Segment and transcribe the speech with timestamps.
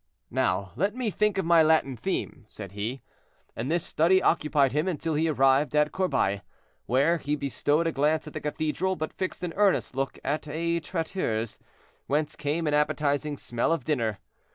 [0.31, 3.03] "Now let me think of my Latin theme," said he;
[3.55, 6.41] and this study occupied him until he arrived at Corbeil,
[6.87, 10.79] where he bestowed a glance at the cathedral, but fixed an earnest look at a
[10.79, 11.59] traiteur's,
[12.07, 14.17] whence came an appetizing smell of dinner.